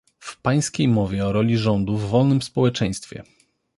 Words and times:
W 0.19 0.41
pańskiej 0.41 0.87
mowie 0.87 1.25
o 1.25 1.31
roli 1.31 1.57
rządu 1.57 1.97
w 1.97 2.09
wolnym 2.09 2.41
społeczeństwie 2.41 3.23